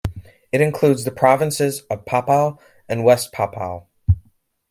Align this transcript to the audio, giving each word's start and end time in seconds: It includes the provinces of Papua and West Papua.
It 0.51 0.61
includes 0.61 1.03
the 1.03 1.11
provinces 1.11 1.81
of 1.81 2.07
Papua 2.07 2.57
and 2.89 3.03
West 3.03 3.31
Papua. 3.31 3.83